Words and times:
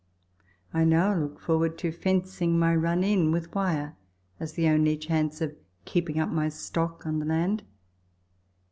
I 0.73 0.83
now 0.83 1.13
look 1.15 1.39
forward 1.39 1.77
to 1.77 1.91
fencing 1.91 2.57
my 2.57 2.75
run 2.75 3.03
in 3.03 3.31
Avith 3.31 3.53
wire, 3.53 3.95
as 4.39 4.53
the 4.53 4.67
only 4.67 4.97
chance 4.97 5.41
of 5.41 5.55
keeping 5.85 6.17
up 6.17 6.29
my 6.29 6.49
stock 6.49 7.05
on 7.05 7.19
the 7.19 7.25
land. 7.27 7.61